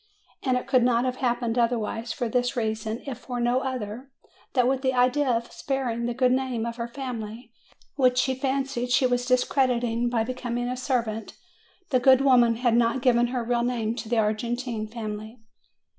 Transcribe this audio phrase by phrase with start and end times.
[0.41, 4.09] And it could not have happened otherwise, for this reason if for no other:
[4.53, 7.53] that with the idea of sparing the good name of her family,
[7.97, 11.37] which she fancied she was discrediting by becoming a servant,
[11.91, 15.37] the good woman had not given her real name to the Argentine family.